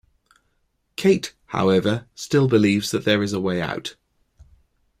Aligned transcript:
Kate, 0.95 1.35
however, 1.45 2.07
still 2.15 2.47
believes 2.47 2.89
that 2.89 3.05
there 3.05 3.21
is 3.21 3.33
a 3.33 3.39
way 3.39 3.61
out. 3.61 3.95